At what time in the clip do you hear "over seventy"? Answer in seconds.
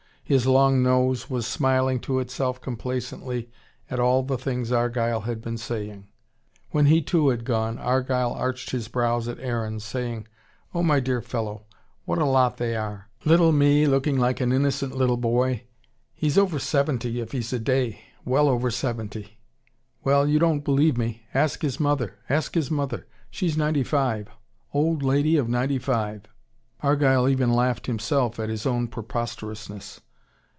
16.37-17.19, 18.47-19.37